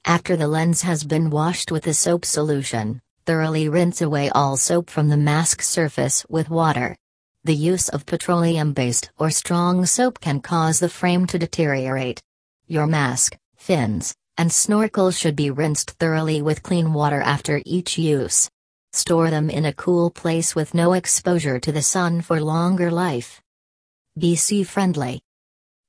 After 0.06 0.36
the 0.36 0.48
lens 0.48 0.82
has 0.82 1.04
been 1.04 1.28
washed 1.28 1.70
with 1.70 1.86
a 1.86 1.92
soap 1.92 2.24
solution, 2.24 3.00
thoroughly 3.26 3.68
rinse 3.68 4.00
away 4.00 4.30
all 4.30 4.56
soap 4.56 4.88
from 4.88 5.10
the 5.10 5.16
mask 5.18 5.60
surface 5.60 6.24
with 6.30 6.48
water. 6.48 6.96
The 7.44 7.54
use 7.54 7.90
of 7.90 8.06
petroleum-based 8.06 9.10
or 9.18 9.30
strong 9.30 9.84
soap 9.84 10.20
can 10.20 10.40
cause 10.40 10.80
the 10.80 10.88
frame 10.88 11.26
to 11.26 11.38
deteriorate. 11.38 12.22
Your 12.66 12.86
mask, 12.86 13.36
fins, 13.56 14.14
and 14.38 14.50
snorkel 14.50 15.10
should 15.10 15.36
be 15.36 15.50
rinsed 15.50 15.90
thoroughly 15.92 16.40
with 16.40 16.62
clean 16.62 16.94
water 16.94 17.20
after 17.20 17.60
each 17.66 17.98
use. 17.98 18.48
Store 18.92 19.28
them 19.28 19.50
in 19.50 19.66
a 19.66 19.74
cool 19.74 20.10
place 20.10 20.54
with 20.54 20.72
no 20.72 20.94
exposure 20.94 21.60
to 21.60 21.70
the 21.70 21.82
sun 21.82 22.22
for 22.22 22.40
longer 22.40 22.90
life. 22.90 23.42
Sea 24.18 24.64
friendly. 24.64 25.20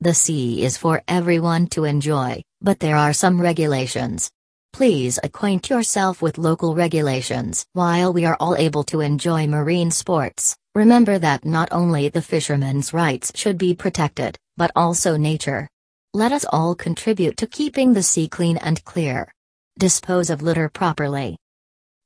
The 0.02 0.14
sea 0.14 0.64
is 0.64 0.78
for 0.78 1.04
everyone 1.10 1.68
to 1.72 1.84
enjoy, 1.84 2.42
but 2.62 2.80
there 2.80 2.96
are 2.96 3.12
some 3.12 3.42
regulations. 3.42 4.32
Please 4.72 5.20
acquaint 5.24 5.70
yourself 5.70 6.22
with 6.22 6.38
local 6.38 6.74
regulations. 6.74 7.66
While 7.74 8.14
we 8.14 8.24
are 8.24 8.38
all 8.40 8.56
able 8.56 8.86
to 8.86 9.02
enjoy 9.02 9.46
marine 9.46 9.92
sports, 9.92 10.56
remember 10.74 11.20
that 11.20 11.44
not 11.44 11.68
only 11.74 12.08
the 12.08 12.22
fishermen's 12.22 12.94
rights 12.94 13.34
should 13.36 13.58
be 13.58 13.76
protected, 13.76 14.38
but 14.56 14.72
also 14.74 15.18
nature. 15.18 15.68
Let 16.14 16.32
us 16.32 16.46
all 16.46 16.76
contribute 16.76 17.36
to 17.36 17.48
keeping 17.48 17.92
the 17.92 18.04
sea 18.04 18.30
clean 18.30 18.56
and 18.56 18.82
clear. 18.86 19.30
Dispose 19.78 20.30
of 20.30 20.42
litter 20.42 20.70
properly. 20.70 21.36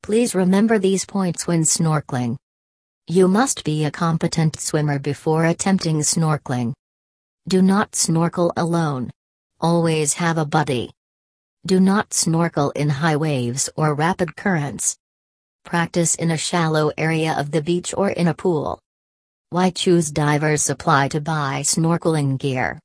Please 0.01 0.33
remember 0.33 0.79
these 0.79 1.05
points 1.05 1.45
when 1.45 1.61
snorkeling. 1.61 2.37
You 3.05 3.27
must 3.27 3.63
be 3.63 3.85
a 3.85 3.91
competent 3.91 4.59
swimmer 4.59 4.97
before 4.97 5.45
attempting 5.45 5.99
snorkeling. 5.99 6.73
Do 7.45 7.61
not 7.61 7.93
snorkel 7.93 8.53
alone. 8.55 9.11
Always 9.59 10.13
have 10.13 10.37
a 10.37 10.45
buddy. 10.45 10.91
Do 11.65 11.81
not 11.81 12.13
snorkel 12.13 12.71
in 12.71 12.87
high 12.87 13.17
waves 13.17 13.69
or 13.75 13.95
rapid 13.95 14.37
currents. 14.37 14.97
Practice 15.65 16.15
in 16.15 16.31
a 16.31 16.37
shallow 16.37 16.93
area 16.97 17.35
of 17.37 17.51
the 17.51 17.61
beach 17.61 17.93
or 17.97 18.11
in 18.11 18.29
a 18.29 18.33
pool. 18.33 18.79
Why 19.49 19.71
choose 19.71 20.09
Divers 20.09 20.63
Supply 20.63 21.09
to 21.09 21.19
buy 21.19 21.63
snorkeling 21.65 22.37
gear? 22.37 22.79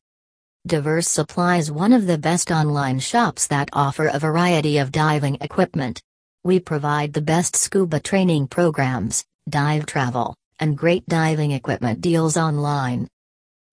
Divers 0.67 1.07
Supply 1.07 1.59
is 1.59 1.71
one 1.71 1.93
of 1.93 2.09
the 2.09 2.19
best 2.19 2.51
online 2.51 2.99
shops 2.99 3.47
that 3.47 3.71
offer 3.73 4.09
a 4.09 4.19
variety 4.19 4.79
of 4.79 4.91
diving 4.91 5.37
equipment. 5.41 6.03
We 6.43 6.59
provide 6.59 7.13
the 7.13 7.23
best 7.23 7.55
scuba 7.55 8.01
training 8.01 8.49
programs, 8.49 9.25
dive 9.49 9.87
travel, 9.87 10.35
and 10.59 10.77
great 10.77 11.07
diving 11.07 11.53
equipment 11.53 12.01
deals 12.01 12.37
online. 12.37 13.07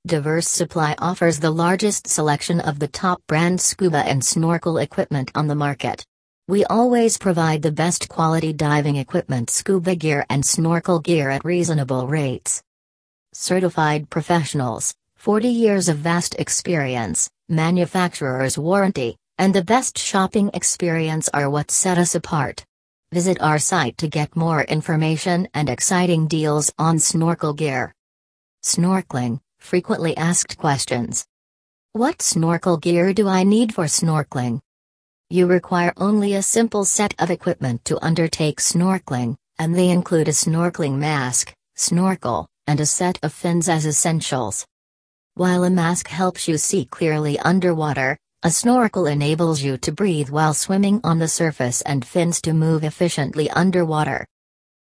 Divers 0.06 0.48
Supply 0.48 0.94
offers 1.00 1.40
the 1.40 1.50
largest 1.50 2.06
selection 2.06 2.60
of 2.60 2.78
the 2.78 2.88
top 2.88 3.24
brand 3.26 3.60
scuba 3.60 4.06
and 4.06 4.24
snorkel 4.24 4.78
equipment 4.78 5.32
on 5.34 5.48
the 5.48 5.56
market. 5.56 6.06
We 6.48 6.64
always 6.66 7.18
provide 7.18 7.64
the 7.64 7.72
best 7.72 8.08
quality 8.08 8.54
diving 8.54 8.98
equipment, 8.98 9.50
scuba 9.50 9.96
gear, 9.96 10.24
and 10.30 10.46
snorkel 10.46 11.00
gear 11.00 11.32
at 11.32 11.44
reasonable 11.44 12.06
rates. 12.06 12.62
Certified 13.34 14.12
professionals, 14.12 14.94
40 15.16 15.48
years 15.48 15.90
of 15.90 15.98
vast 15.98 16.36
experience, 16.36 17.28
manufacturer's 17.50 18.60
warranty, 18.60 19.18
and 19.40 19.56
the 19.56 19.64
best 19.64 19.98
shopping 19.98 20.52
experience 20.54 21.30
are 21.34 21.50
what 21.50 21.72
set 21.72 21.98
us 21.98 22.14
apart. 22.14 22.64
Visit 23.12 23.42
our 23.42 23.58
site 23.58 23.98
to 23.98 24.08
get 24.08 24.36
more 24.36 24.62
information 24.66 25.48
and 25.56 25.68
exciting 25.68 26.28
deals 26.28 26.72
on 26.78 27.00
snorkel 27.00 27.54
gear. 27.54 27.96
Snorkeling, 28.64 29.40
frequently 29.66 30.16
asked 30.16 30.58
questions. 30.58 31.26
What 31.94 32.22
snorkel 32.22 32.78
gear 32.78 33.14
do 33.14 33.28
I 33.28 33.44
need 33.44 33.74
for 33.74 33.86
snorkeling? 33.86 34.60
You 35.30 35.48
require 35.48 35.92
only 35.98 36.36
a 36.36 36.44
simple 36.44 36.86
set 36.86 37.16
of 37.18 37.32
equipment 37.32 37.84
to 37.86 38.04
undertake 38.06 38.60
snorkeling, 38.60 39.36
and 39.58 39.74
they 39.74 39.90
include 39.90 40.28
a 40.28 40.32
snorkeling 40.32 40.98
mask, 40.98 41.52
snorkel, 41.76 42.48
and 42.68 42.80
a 42.80 42.86
set 42.86 43.18
of 43.24 43.34
fins 43.34 43.68
as 43.68 43.86
essentials. 43.86 44.66
While 45.34 45.64
a 45.64 45.70
mask 45.70 46.08
helps 46.08 46.48
you 46.48 46.58
see 46.58 46.86
clearly 46.86 47.40
underwater, 47.40 48.18
a 48.44 48.52
snorkel 48.52 49.08
enables 49.08 49.64
you 49.64 49.78
to 49.80 49.92
breathe 49.92 50.30
while 50.30 50.54
swimming 50.54 51.02
on 51.04 51.18
the 51.18 51.28
surface 51.28 51.82
and 51.82 52.06
fins 52.06 52.40
to 52.42 52.54
move 52.54 52.84
efficiently 52.84 53.50
underwater. 53.50 54.28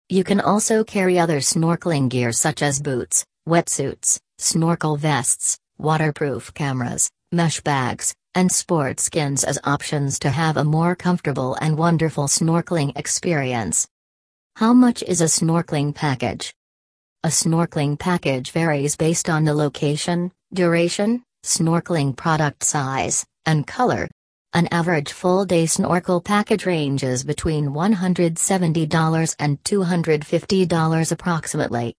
You 0.07 0.23
can 0.23 0.39
also 0.39 0.83
carry 0.83 1.19
other 1.19 1.39
snorkeling 1.39 2.07
gear 2.07 2.31
such 2.31 2.61
as 2.61 2.81
boots, 2.81 3.25
wetsuits, 3.47 4.19
snorkel 4.39 4.95
vests, 4.95 5.59
waterproof 5.77 6.53
cameras, 6.53 7.11
mesh 7.31 7.59
bags, 7.61 8.15
and 8.33 8.49
sport 8.51 8.99
skins 8.99 9.43
as 9.43 9.59
options 9.65 10.17
to 10.19 10.29
have 10.29 10.55
a 10.55 10.63
more 10.63 10.95
comfortable 10.95 11.55
and 11.55 11.77
wonderful 11.77 12.25
snorkeling 12.25 12.97
experience. 12.97 13.87
How 14.55 14.73
much 14.73 15.03
is 15.03 15.19
a 15.19 15.25
snorkeling 15.25 15.93
package? 15.93 16.53
A 17.23 17.27
snorkeling 17.27 17.99
package 17.99 18.51
varies 18.51 18.95
based 18.95 19.29
on 19.29 19.43
the 19.43 19.53
location, 19.53 20.31
duration, 20.53 21.23
snorkeling 21.45 22.15
product 22.15 22.63
size, 22.63 23.25
and 23.45 23.67
color. 23.67 24.07
An 24.53 24.67
average 24.71 25.11
full 25.11 25.45
day 25.45 25.65
snorkel 25.65 26.21
package 26.21 26.65
ranges 26.65 27.25
between 27.25 27.71
$170 27.71 29.35
and 29.37 29.63
$250 29.63 31.11
approximately. 31.11 31.93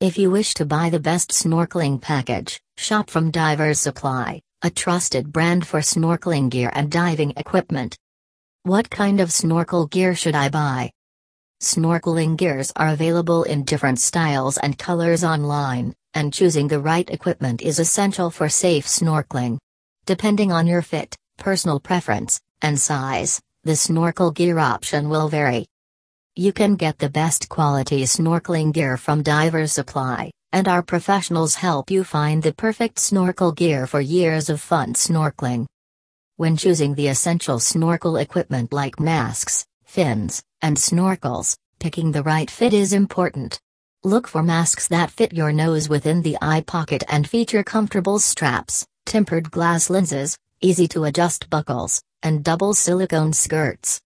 If 0.00 0.16
you 0.16 0.30
wish 0.30 0.54
to 0.54 0.64
buy 0.64 0.90
the 0.90 1.00
best 1.00 1.30
snorkeling 1.30 2.00
package, 2.00 2.60
shop 2.76 3.10
from 3.10 3.32
Divers 3.32 3.80
Supply, 3.80 4.40
a 4.62 4.70
trusted 4.70 5.32
brand 5.32 5.66
for 5.66 5.80
snorkeling 5.80 6.50
gear 6.50 6.70
and 6.72 6.88
diving 6.88 7.32
equipment. 7.36 7.98
What 8.62 8.90
kind 8.90 9.18
of 9.18 9.32
snorkel 9.32 9.88
gear 9.88 10.14
should 10.14 10.36
I 10.36 10.50
buy? 10.50 10.92
Snorkeling 11.60 12.36
gears 12.36 12.72
are 12.76 12.90
available 12.90 13.42
in 13.42 13.64
different 13.64 13.98
styles 13.98 14.56
and 14.56 14.78
colors 14.78 15.24
online, 15.24 15.96
and 16.14 16.32
choosing 16.32 16.68
the 16.68 16.78
right 16.78 17.10
equipment 17.10 17.60
is 17.60 17.80
essential 17.80 18.30
for 18.30 18.48
safe 18.48 18.86
snorkeling. 18.86 19.58
Depending 20.06 20.52
on 20.52 20.68
your 20.68 20.82
fit, 20.82 21.16
personal 21.38 21.80
preference, 21.80 22.40
and 22.62 22.78
size, 22.78 23.40
the 23.64 23.74
snorkel 23.74 24.30
gear 24.30 24.60
option 24.60 25.08
will 25.08 25.28
vary. 25.28 25.66
You 26.38 26.52
can 26.52 26.76
get 26.76 27.00
the 27.00 27.10
best 27.10 27.48
quality 27.48 28.04
snorkeling 28.04 28.72
gear 28.72 28.96
from 28.96 29.24
Divers 29.24 29.72
Supply, 29.72 30.30
and 30.52 30.68
our 30.68 30.84
professionals 30.84 31.56
help 31.56 31.90
you 31.90 32.04
find 32.04 32.40
the 32.40 32.52
perfect 32.52 33.00
snorkel 33.00 33.50
gear 33.50 33.88
for 33.88 34.00
years 34.00 34.48
of 34.48 34.60
fun 34.60 34.92
snorkeling. 34.92 35.66
When 36.36 36.56
choosing 36.56 36.94
the 36.94 37.08
essential 37.08 37.58
snorkel 37.58 38.18
equipment 38.18 38.72
like 38.72 39.00
masks, 39.00 39.66
fins, 39.84 40.40
and 40.62 40.76
snorkels, 40.76 41.56
picking 41.80 42.12
the 42.12 42.22
right 42.22 42.48
fit 42.48 42.72
is 42.72 42.92
important. 42.92 43.58
Look 44.04 44.28
for 44.28 44.44
masks 44.44 44.86
that 44.86 45.10
fit 45.10 45.32
your 45.32 45.50
nose 45.50 45.88
within 45.88 46.22
the 46.22 46.38
eye 46.40 46.60
pocket 46.60 47.02
and 47.08 47.28
feature 47.28 47.64
comfortable 47.64 48.20
straps, 48.20 48.86
tempered 49.06 49.50
glass 49.50 49.90
lenses, 49.90 50.38
easy 50.60 50.86
to 50.86 51.02
adjust 51.02 51.50
buckles, 51.50 52.00
and 52.22 52.44
double 52.44 52.74
silicone 52.74 53.32
skirts. 53.32 54.00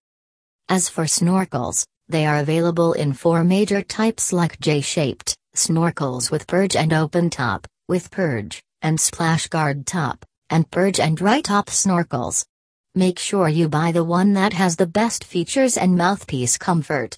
As 0.67 0.89
for 0.89 1.03
snorkels, 1.03 1.85
they 2.09 2.25
are 2.25 2.37
available 2.37 2.93
in 2.93 3.13
four 3.13 3.43
major 3.43 3.81
types 3.81 4.33
like 4.33 4.59
J-shaped, 4.59 5.35
snorkels 5.55 6.31
with 6.31 6.47
purge 6.47 6.75
and 6.75 6.91
open 6.93 7.29
top, 7.29 7.65
with 7.87 8.11
purge, 8.11 8.61
and 8.81 8.99
splash 8.99 9.47
guard 9.47 9.85
top, 9.85 10.25
and 10.49 10.69
purge 10.69 10.99
and 10.99 11.15
dry 11.15 11.41
top 11.41 11.67
snorkels. 11.67 12.45
Make 12.95 13.17
sure 13.17 13.47
you 13.47 13.69
buy 13.69 13.91
the 13.91 14.03
one 14.03 14.33
that 14.33 14.53
has 14.53 14.75
the 14.75 14.85
best 14.85 15.23
features 15.23 15.77
and 15.77 15.97
mouthpiece 15.97 16.57
comfort. 16.57 17.17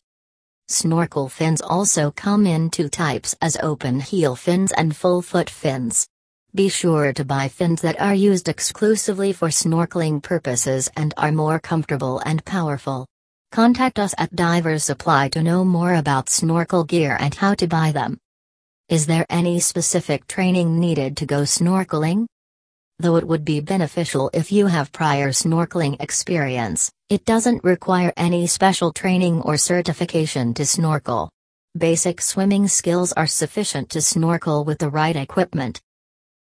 Snorkel 0.67 1.29
fins 1.29 1.61
also 1.61 2.11
come 2.11 2.47
in 2.47 2.69
two 2.69 2.89
types 2.89 3.35
as 3.41 3.57
open 3.61 3.99
heel 3.99 4.35
fins 4.35 4.71
and 4.71 4.95
full 4.95 5.21
foot 5.21 5.49
fins. 5.49 6.07
Be 6.55 6.69
sure 6.69 7.11
to 7.11 7.25
buy 7.25 7.49
fins 7.49 7.81
that 7.81 7.99
are 7.99 8.15
used 8.15 8.47
exclusively 8.47 9.33
for 9.33 9.49
snorkeling 9.49 10.23
purposes 10.23 10.89
and 10.95 11.13
are 11.17 11.31
more 11.31 11.59
comfortable 11.59 12.19
and 12.19 12.43
powerful. 12.45 13.05
Contact 13.55 13.99
us 13.99 14.13
at 14.17 14.35
Divers 14.35 14.83
Supply 14.83 15.29
to 15.29 15.41
know 15.41 15.63
more 15.63 15.95
about 15.95 16.27
snorkel 16.27 16.83
gear 16.83 17.15
and 17.17 17.33
how 17.33 17.53
to 17.53 17.67
buy 17.67 17.93
them. 17.93 18.17
Is 18.89 19.05
there 19.05 19.25
any 19.29 19.61
specific 19.61 20.27
training 20.27 20.77
needed 20.77 21.15
to 21.15 21.25
go 21.25 21.43
snorkeling? 21.43 22.25
Though 22.99 23.15
it 23.15 23.25
would 23.25 23.45
be 23.45 23.61
beneficial 23.61 24.29
if 24.33 24.51
you 24.51 24.67
have 24.67 24.91
prior 24.91 25.29
snorkeling 25.29 26.01
experience, 26.01 26.91
it 27.07 27.23
doesn't 27.23 27.63
require 27.63 28.11
any 28.17 28.45
special 28.45 28.91
training 28.91 29.41
or 29.43 29.55
certification 29.55 30.53
to 30.55 30.65
snorkel. 30.65 31.29
Basic 31.77 32.19
swimming 32.19 32.67
skills 32.67 33.13
are 33.13 33.25
sufficient 33.25 33.89
to 33.91 34.01
snorkel 34.01 34.65
with 34.65 34.79
the 34.79 34.89
right 34.89 35.15
equipment. 35.15 35.79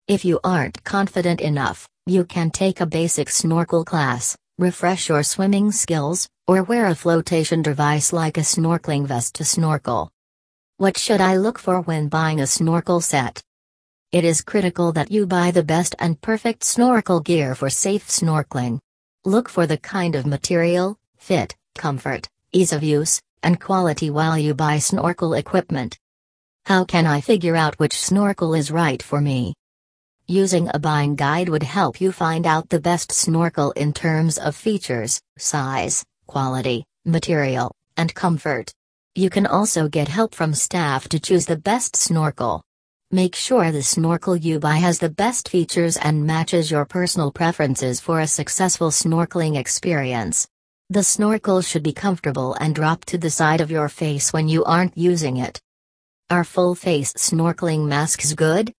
If 0.09 0.25
you 0.25 0.41
aren't 0.43 0.83
confident 0.83 1.41
enough, 1.41 1.89
you 2.07 2.25
can 2.25 2.51
take 2.51 2.81
a 2.81 2.87
basic 2.87 3.31
snorkel 3.31 3.85
class, 3.85 4.37
refresh 4.59 5.09
your 5.09 5.23
swimming 5.23 5.71
skills, 5.71 6.29
or 6.47 6.63
wear 6.63 6.87
a 6.87 6.95
flotation 6.95 7.63
device 7.63 8.13
like 8.13 8.37
a 8.37 8.43
snorkeling 8.43 9.07
vest 9.07 9.35
to 9.35 9.45
snorkel. 9.45 10.11
What 10.77 10.99
should 10.99 11.21
I 11.21 11.37
look 11.37 11.59
for 11.59 11.81
when 11.81 12.09
buying 12.09 12.41
a 12.41 12.47
snorkel 12.47 13.01
set? 13.01 13.43
It 14.13 14.25
is 14.25 14.43
critical 14.43 14.93
that 14.93 15.11
you 15.11 15.27
buy 15.27 15.53
the 15.53 15.63
best 15.63 15.95
and 15.99 16.21
perfect 16.21 16.63
snorkel 16.63 17.21
gear 17.21 17.55
for 17.55 17.71
safe 17.71 18.09
snorkeling. 18.09 18.79
Look 19.25 19.49
for 19.49 19.67
the 19.67 19.79
kind 19.79 20.15
of 20.15 20.27
material, 20.27 20.99
fit, 21.17 21.57
comfort, 21.75 22.29
ease 22.53 22.73
of 22.73 22.83
use, 22.83 23.23
and 23.43 23.59
quality 23.59 24.11
while 24.11 24.37
you 24.37 24.53
buy 24.55 24.79
snorkel 24.79 25.33
equipment. 25.33 25.99
How 26.67 26.85
can 26.85 27.07
I 27.07 27.23
figure 27.23 27.57
out 27.57 27.79
which 27.79 27.97
snorkel 27.97 28.53
is 28.53 28.71
right 28.71 29.03
for 29.03 29.21
me? 29.21 29.55
Using 30.27 30.69
a 30.73 30.79
buying 30.79 31.17
guide 31.17 31.49
would 31.49 31.63
help 31.63 32.01
you 32.01 32.13
find 32.13 32.47
out 32.47 32.69
the 32.69 32.81
best 32.81 33.13
snorkel 33.13 33.71
in 33.73 33.93
terms 33.95 34.37
of 34.37 34.55
features, 34.55 35.21
size, 35.39 36.05
quality, 36.27 36.85
material, 37.05 37.75
and 37.97 38.15
comfort. 38.15 38.73
You 39.15 39.31
can 39.31 39.47
also 39.47 39.89
get 39.89 40.09
help 40.09 40.35
from 40.35 40.55
staff 40.55 41.09
to 41.09 41.21
choose 41.21 41.47
the 41.47 41.57
best 41.57 41.95
snorkel. 41.97 42.63
Make 43.11 43.37
sure 43.37 43.71
the 43.71 43.83
snorkel 43.83 44.35
you 44.35 44.59
buy 44.59 44.79
has 44.79 44.99
the 44.99 45.09
best 45.09 45.49
features 45.49 45.97
and 45.97 46.27
matches 46.27 46.71
your 46.71 46.85
personal 46.85 47.31
preferences 47.31 48.01
for 48.01 48.21
a 48.21 48.27
successful 48.27 48.91
snorkeling 48.91 49.57
experience. 49.57 50.49
The 50.91 51.05
snorkel 51.05 51.63
should 51.63 51.83
be 51.83 51.93
comfortable 51.93 52.55
and 52.55 52.75
drop 52.75 53.05
to 53.07 53.17
the 53.17 53.31
side 53.31 53.61
of 53.61 53.71
your 53.71 53.89
face 53.89 54.33
when 54.33 54.49
you 54.49 54.65
aren't 54.65 54.99
using 54.99 55.37
it. 55.37 55.61
Are 56.29 56.43
full 56.43 56.75
face 56.75 57.13
snorkeling 57.13 57.87
masks 57.87 58.33
good? 58.35 58.73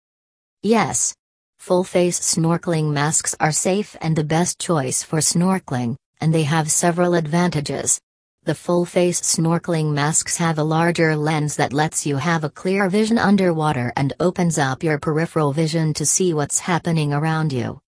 Yes. 0.61 1.15
Full 1.59 1.83
face 1.83 2.19
snorkeling 2.19 2.91
masks 2.91 3.35
are 3.39 3.51
safe 3.51 3.95
and 4.01 4.15
the 4.15 4.23
best 4.23 4.59
choice 4.59 5.01
for 5.01 5.19
snorkeling, 5.19 5.95
and 6.21 6.33
they 6.33 6.43
have 6.43 6.71
several 6.71 7.13
advantages. 7.13 7.99
The 8.45 8.53
full-face 8.53 9.21
snorkeling 9.21 9.91
masks 9.91 10.37
have 10.37 10.59
a 10.59 10.63
larger 10.63 11.15
lens 11.15 11.55
that 11.55 11.73
lets 11.73 12.05
you 12.05 12.17
have 12.17 12.43
a 12.43 12.49
clear 12.49 12.87
vision 12.89 13.17
underwater 13.17 13.91
and 13.95 14.13
opens 14.19 14.59
up 14.59 14.83
your 14.83 14.99
peripheral 14.99 15.51
vision 15.51 15.95
to 15.95 16.05
see 16.05 16.31
what's 16.31 16.59
happening 16.59 17.11
around 17.11 17.51
you. 17.51 17.81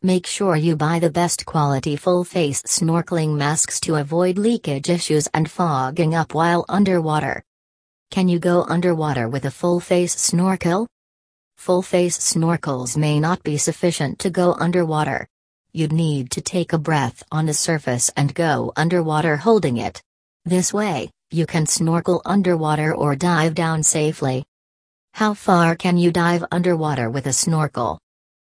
Make 0.00 0.26
sure 0.26 0.56
you 0.56 0.76
buy 0.76 0.98
the 0.98 1.10
best 1.10 1.44
quality 1.44 1.94
full-face 1.96 2.62
snorkeling 2.62 3.36
masks 3.36 3.78
to 3.80 3.96
avoid 3.96 4.38
leakage 4.38 4.88
issues 4.88 5.28
and 5.34 5.50
fogging 5.50 6.14
up 6.14 6.32
while 6.32 6.64
underwater. 6.70 7.44
Can 8.10 8.28
you 8.28 8.38
go 8.38 8.64
underwater 8.68 9.28
with 9.28 9.44
a 9.44 9.50
full-face 9.50 10.18
snorkel? 10.18 10.88
Full-face 11.58 12.16
snorkels 12.18 12.96
may 12.96 13.20
not 13.20 13.42
be 13.42 13.58
sufficient 13.58 14.18
to 14.20 14.30
go 14.30 14.54
underwater 14.54 15.28
you'd 15.74 15.92
need 15.92 16.30
to 16.30 16.40
take 16.40 16.72
a 16.72 16.78
breath 16.78 17.22
on 17.32 17.46
the 17.46 17.54
surface 17.54 18.10
and 18.16 18.34
go 18.34 18.72
underwater 18.76 19.36
holding 19.36 19.78
it. 19.78 20.02
This 20.44 20.72
way, 20.72 21.10
you 21.30 21.46
can 21.46 21.66
snorkel 21.66 22.20
underwater 22.26 22.94
or 22.94 23.16
dive 23.16 23.54
down 23.54 23.82
safely. 23.82 24.44
How 25.14 25.32
far 25.32 25.74
can 25.74 25.96
you 25.96 26.10
dive 26.12 26.44
underwater 26.50 27.08
with 27.08 27.26
a 27.26 27.32
snorkel? 27.32 27.98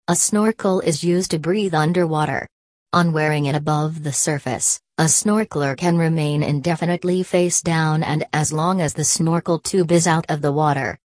A 0.08 0.16
snorkel 0.16 0.80
is 0.80 1.04
used 1.04 1.30
to 1.32 1.38
breathe 1.38 1.74
underwater. 1.74 2.48
On 2.94 3.12
wearing 3.12 3.46
it 3.46 3.54
above 3.54 4.02
the 4.02 4.12
surface, 4.12 4.80
a 4.98 5.04
snorkeler 5.04 5.76
can 5.76 5.98
remain 5.98 6.42
indefinitely 6.42 7.22
face 7.22 7.60
down 7.60 8.02
and 8.02 8.24
as 8.32 8.52
long 8.52 8.80
as 8.80 8.94
the 8.94 9.04
snorkel 9.04 9.58
tube 9.58 9.92
is 9.92 10.06
out 10.06 10.24
of 10.30 10.42
the 10.42 10.52
water. 10.52 10.98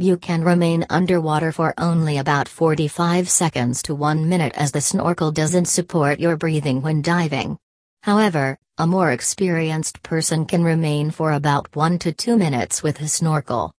You 0.00 0.16
can 0.16 0.42
remain 0.42 0.84
underwater 0.90 1.52
for 1.52 1.72
only 1.78 2.18
about 2.18 2.48
45 2.48 3.28
seconds 3.28 3.80
to 3.84 3.94
1 3.94 4.28
minute 4.28 4.52
as 4.56 4.72
the 4.72 4.80
snorkel 4.80 5.30
doesn't 5.30 5.66
support 5.66 6.18
your 6.18 6.36
breathing 6.36 6.82
when 6.82 7.00
diving. 7.00 7.56
However, 8.02 8.58
a 8.76 8.88
more 8.88 9.12
experienced 9.12 10.02
person 10.02 10.46
can 10.46 10.64
remain 10.64 11.12
for 11.12 11.30
about 11.30 11.68
1 11.76 12.00
to 12.00 12.12
2 12.12 12.36
minutes 12.36 12.82
with 12.82 13.00
a 13.00 13.06
snorkel. 13.06 13.72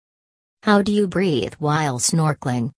How 0.63 0.82
do 0.82 0.93
you 0.93 1.06
breathe 1.06 1.56
while 1.60 1.99
snorkeling? 1.99 2.71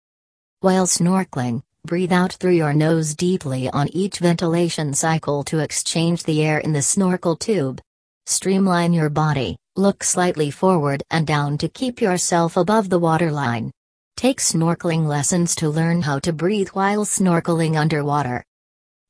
While 0.61 0.87
snorkeling, 0.87 1.61
breathe 1.85 2.11
out 2.11 2.33
through 2.33 2.53
your 2.53 2.73
nose 2.73 3.13
deeply 3.13 3.69
on 3.69 3.87
each 3.89 4.17
ventilation 4.17 4.95
cycle 4.95 5.43
to 5.43 5.59
exchange 5.59 6.23
the 6.23 6.43
air 6.43 6.57
in 6.57 6.73
the 6.73 6.81
snorkel 6.81 7.35
tube. 7.35 7.81
Streamline 8.25 8.93
your 8.93 9.11
body, 9.11 9.57
Look 9.77 10.03
slightly 10.03 10.49
forward 10.49 11.03
and 11.11 11.27
down 11.27 11.59
to 11.59 11.69
keep 11.69 12.01
yourself 12.01 12.57
above 12.57 12.89
the 12.89 12.97
waterline. 12.97 13.71
Take 14.15 14.39
snorkeling 14.39 15.05
lessons 15.05 15.53
to 15.57 15.69
learn 15.69 16.01
how 16.01 16.17
to 16.21 16.33
breathe 16.33 16.69
while 16.69 17.05
snorkeling 17.05 17.77
underwater. 17.77 18.43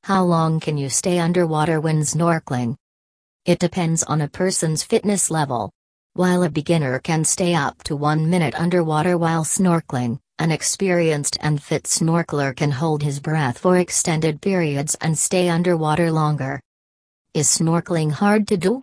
How 0.03 0.25
long 0.25 0.59
can 0.59 0.77
you 0.77 0.89
stay 0.89 1.19
underwater 1.19 1.79
when 1.79 2.01
snorkeling? 2.01 2.75
It 3.45 3.59
depends 3.59 4.03
on 4.03 4.19
a 4.19 4.27
person's 4.27 4.83
fitness 4.83 5.31
level. 5.31 5.71
While 6.15 6.43
a 6.43 6.49
beginner 6.49 6.99
can 6.99 7.23
stay 7.23 7.55
up 7.55 7.81
to 7.83 7.95
one 7.95 8.29
minute 8.29 8.59
underwater 8.59 9.17
while 9.17 9.45
snorkeling, 9.45 10.19
an 10.37 10.51
experienced 10.51 11.37
and 11.39 11.63
fit 11.63 11.83
snorkeler 11.83 12.53
can 12.53 12.71
hold 12.71 13.03
his 13.03 13.21
breath 13.21 13.57
for 13.57 13.77
extended 13.77 14.41
periods 14.41 14.97
and 14.99 15.17
stay 15.17 15.47
underwater 15.47 16.11
longer. 16.11 16.59
Is 17.33 17.47
snorkeling 17.47 18.11
hard 18.11 18.49
to 18.49 18.57
do? 18.57 18.81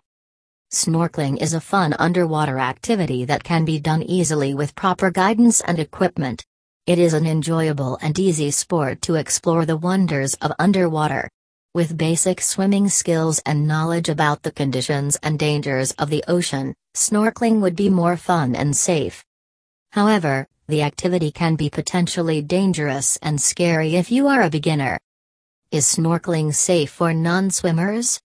Snorkeling 0.75 1.41
is 1.41 1.53
a 1.53 1.61
fun 1.61 1.93
underwater 1.99 2.59
activity 2.59 3.23
that 3.23 3.45
can 3.45 3.63
be 3.63 3.79
done 3.79 4.03
easily 4.03 4.53
with 4.53 4.75
proper 4.75 5.09
guidance 5.09 5.61
and 5.61 5.79
equipment. 5.79 6.43
It 6.85 6.99
is 6.99 7.13
an 7.13 7.25
enjoyable 7.25 7.97
and 8.01 8.19
easy 8.19 8.51
sport 8.51 9.01
to 9.03 9.15
explore 9.15 9.65
the 9.65 9.77
wonders 9.77 10.33
of 10.41 10.51
underwater. 10.59 11.29
With 11.73 11.97
basic 11.97 12.41
swimming 12.41 12.89
skills 12.89 13.41
and 13.45 13.65
knowledge 13.65 14.09
about 14.09 14.43
the 14.43 14.51
conditions 14.51 15.15
and 15.23 15.39
dangers 15.39 15.93
of 15.93 16.09
the 16.09 16.25
ocean, 16.27 16.75
snorkeling 16.93 17.61
would 17.61 17.77
be 17.77 17.87
more 17.87 18.17
fun 18.17 18.53
and 18.53 18.75
safe. 18.75 19.23
However, 19.93 20.45
the 20.67 20.81
activity 20.81 21.31
can 21.31 21.55
be 21.55 21.69
potentially 21.69 22.41
dangerous 22.41 23.15
and 23.21 23.39
scary 23.41 23.95
if 23.95 24.11
you 24.11 24.27
are 24.27 24.41
a 24.41 24.49
beginner. 24.49 24.99
Is 25.71 25.85
snorkeling 25.85 26.53
safe 26.53 26.91
for 26.91 27.13
non 27.13 27.49
swimmers? 27.49 28.19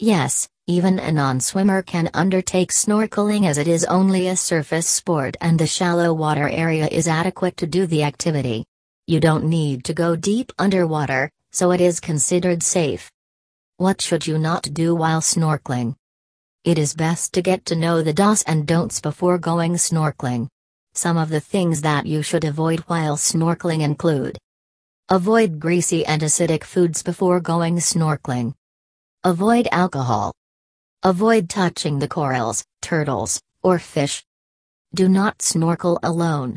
Yes, 0.00 0.48
even 0.68 0.98
a 0.98 1.12
non-swimmer 1.12 1.80
can 1.80 2.10
undertake 2.12 2.72
snorkeling 2.72 3.46
as 3.46 3.56
it 3.56 3.68
is 3.68 3.84
only 3.84 4.26
a 4.26 4.36
surface 4.36 4.88
sport 4.88 5.36
and 5.40 5.58
the 5.58 5.66
shallow 5.66 6.12
water 6.12 6.48
area 6.48 6.88
is 6.88 7.06
adequate 7.06 7.56
to 7.56 7.68
do 7.68 7.86
the 7.86 8.02
activity. 8.02 8.64
You 9.06 9.20
don't 9.20 9.44
need 9.44 9.84
to 9.84 9.94
go 9.94 10.16
deep 10.16 10.52
underwater, 10.58 11.30
so 11.52 11.70
it 11.70 11.80
is 11.80 12.00
considered 12.00 12.64
safe. 12.64 13.12
What 13.76 14.02
should 14.02 14.26
you 14.26 14.38
not 14.38 14.74
do 14.74 14.94
while 14.96 15.20
snorkeling? 15.20 15.94
It 16.64 16.78
is 16.78 16.94
best 16.94 17.32
to 17.34 17.42
get 17.42 17.64
to 17.66 17.76
know 17.76 18.02
the 18.02 18.12
do's 18.12 18.42
and 18.42 18.66
don'ts 18.66 19.00
before 19.00 19.38
going 19.38 19.74
snorkeling. 19.74 20.48
Some 20.94 21.16
of 21.16 21.28
the 21.28 21.40
things 21.40 21.82
that 21.82 22.06
you 22.06 22.22
should 22.22 22.42
avoid 22.42 22.80
while 22.80 23.16
snorkeling 23.16 23.82
include 23.82 24.36
Avoid 25.08 25.60
greasy 25.60 26.04
and 26.04 26.22
acidic 26.22 26.64
foods 26.64 27.04
before 27.04 27.38
going 27.38 27.76
snorkeling. 27.76 28.54
Avoid 29.22 29.68
alcohol, 29.70 30.32
Avoid 31.06 31.48
touching 31.48 32.00
the 32.00 32.08
corals, 32.08 32.64
turtles, 32.82 33.40
or 33.62 33.78
fish. 33.78 34.24
Do 34.92 35.08
not 35.08 35.40
snorkel 35.40 36.00
alone. 36.02 36.56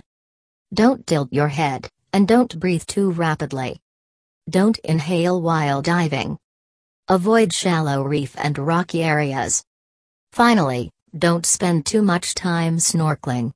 Don't 0.74 1.06
tilt 1.06 1.32
your 1.32 1.50
head, 1.50 1.88
and 2.14 2.28
don't 2.28 2.60
breathe 2.60 2.82
too 2.88 3.12
rapidly. 3.12 3.80
Don't 4.50 4.80
inhale 4.80 5.40
while 5.40 5.84
diving. 5.84 6.40
Avoid 7.08 7.54
shallow 7.54 8.02
reef 8.02 8.34
and 8.40 8.58
rocky 8.58 9.04
areas. 9.04 9.64
Finally, 10.32 10.90
don't 11.16 11.46
spend 11.46 11.86
too 11.86 12.02
much 12.02 12.34
time 12.34 12.78
snorkeling. 12.78 13.48